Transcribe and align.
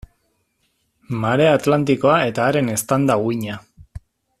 Marea 1.25 1.51
Atlantikoa 1.59 2.17
eta 2.31 2.49
haren 2.49 2.75
eztanda-uhina. 2.79 3.63